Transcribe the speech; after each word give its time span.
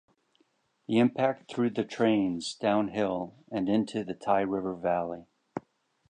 The 0.87 0.97
impact 0.97 1.47
threw 1.51 1.69
the 1.69 1.83
trains 1.83 2.55
downhill 2.55 3.35
and 3.51 3.69
into 3.69 4.03
the 4.03 4.15
Tye 4.15 4.41
River 4.41 4.73
valley. 4.73 5.27